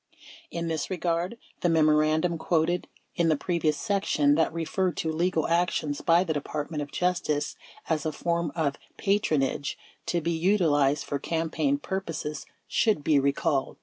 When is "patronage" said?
8.97-9.77